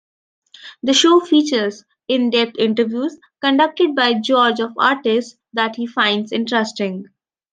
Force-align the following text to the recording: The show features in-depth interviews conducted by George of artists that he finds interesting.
The 0.81 0.93
show 0.95 1.19
features 1.19 1.85
in-depth 2.07 2.57
interviews 2.57 3.19
conducted 3.39 3.93
by 3.93 4.15
George 4.15 4.59
of 4.59 4.71
artists 4.79 5.37
that 5.53 5.75
he 5.75 5.85
finds 5.85 6.31
interesting. 6.31 7.05